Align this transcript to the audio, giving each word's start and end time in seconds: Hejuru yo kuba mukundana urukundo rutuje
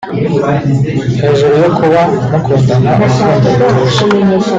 Hejuru 1.19 1.53
yo 1.63 1.71
kuba 1.79 2.01
mukundana 2.31 2.91
urukundo 3.01 3.47
rutuje 3.63 4.03